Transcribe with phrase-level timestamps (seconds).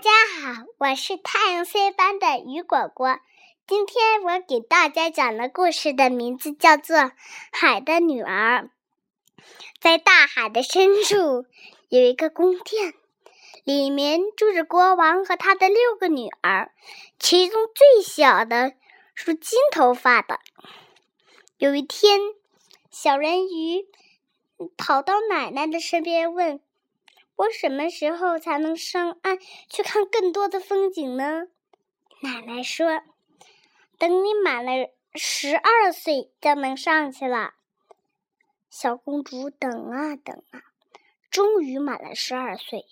[0.00, 0.10] 大家
[0.54, 3.20] 好，我是太阳 C 班的雨果果。
[3.66, 6.96] 今天我给大家讲的故事的名字叫做
[7.52, 8.70] 《海的女儿》。
[9.78, 11.44] 在大海的深处
[11.90, 12.94] 有一个宫殿，
[13.64, 16.72] 里面住着国王和他的六个女儿，
[17.18, 18.72] 其中最小的
[19.14, 20.40] 是金头发的。
[21.58, 22.18] 有一天，
[22.90, 23.86] 小人鱼
[24.78, 26.58] 跑到奶奶的身边问。
[27.40, 29.38] 我什么时候才能上岸
[29.70, 31.46] 去看更多的风景呢？
[32.20, 33.00] 奶奶说
[33.96, 37.54] ：“等你满了十二岁就能上去了。”
[38.68, 40.60] 小公主等啊等啊，
[41.30, 42.84] 终于满了十二岁。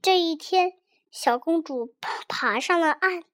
[0.00, 0.72] 这一天，
[1.10, 3.24] 小公主爬爬上了岸，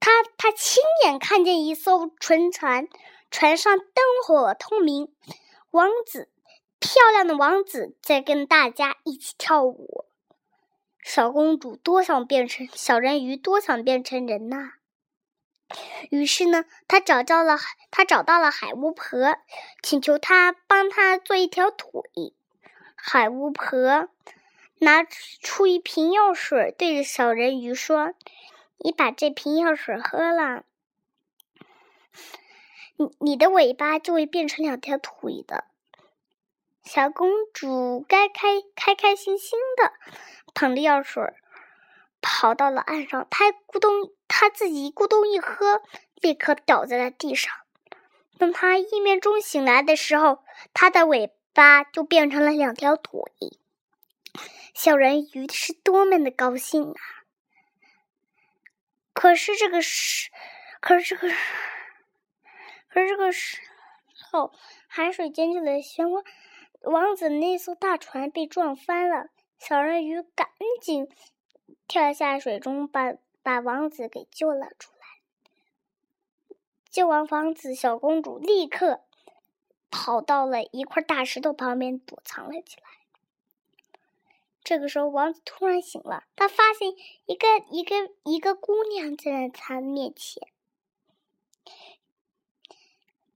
[0.00, 2.88] 她她亲眼看见一艘沉船，
[3.30, 3.86] 船上灯
[4.26, 5.14] 火通明，
[5.70, 6.28] 王子。
[6.90, 10.06] 漂亮的王子在跟大家一起跳舞，
[11.02, 14.72] 小公主多想变成小人鱼，多想变成人呐。
[16.08, 17.58] 于是呢，她找到了
[17.90, 19.36] 她找到了海巫婆，
[19.82, 21.90] 请求她帮她做一条腿。
[22.96, 24.08] 海巫婆
[24.78, 28.14] 拿出一瓶药水，对着小人鱼说
[28.82, 30.64] ：“你把这瓶药水喝了，
[32.96, 35.64] 你你的尾巴就会变成两条腿的。”
[36.88, 39.92] 小公主该开开开心心的
[40.54, 41.22] 捧着药水
[42.22, 43.92] 跑到了岸上，她咕咚，
[44.26, 45.82] 她自己咕咚一喝，
[46.14, 47.52] 立刻倒在了地上。
[48.38, 53.20] 等她一面钟醒来的时候，她的尾巴就变成了两条腿。
[54.72, 57.00] 小人鱼是多么的高兴啊！
[59.12, 60.30] 可是这个时，
[60.80, 61.28] 可是这个，
[62.88, 63.58] 可是这个时
[64.32, 64.54] 候，
[64.86, 66.24] 海水溅起了漩涡。
[66.82, 70.48] 王子那艘大船被撞翻了，小人鱼赶
[70.80, 71.08] 紧
[71.86, 74.98] 跳下水中，把把王子给救了出来。
[76.90, 79.02] 救完王子，小公主立刻
[79.90, 82.84] 跑到了一块大石头旁边躲藏了起来。
[84.64, 86.92] 这个时候，王子突然醒了，他发现
[87.26, 90.48] 一个一个一个姑娘在他面前。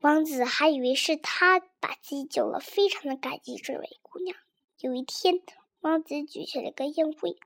[0.02, 4.36] 王子还以为是他把自己救了，非常的感激这位姑娘。
[4.80, 5.40] 有一天，
[5.80, 7.38] 王子举起了个宴会，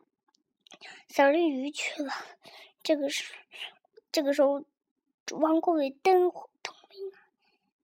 [1.07, 2.11] 小人鱼去了。
[2.83, 3.35] 这个时，
[4.11, 4.65] 这个时候，
[5.39, 7.13] 王宫里灯火通明，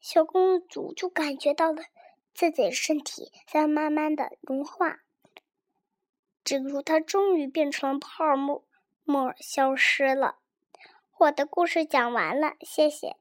[0.01, 1.83] 小公主就感觉到了
[2.33, 5.03] 自己的身体在慢慢的融化。
[6.43, 8.65] 这个时候，她终于变成了泡沫，
[9.05, 10.37] 沫消失了。
[11.19, 13.17] 我的故事讲完了，谢谢。